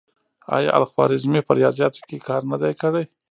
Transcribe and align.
آیا 0.57 0.69
الخوارزمي 0.79 1.41
په 1.47 1.51
ریاضیاتو 1.59 2.01
کې 2.07 2.25
کار 2.27 2.41
نه 2.51 2.57
دی 2.61 2.73
کړی؟ 2.81 3.03